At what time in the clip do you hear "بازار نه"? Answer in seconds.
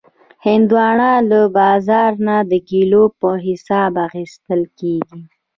1.57-2.37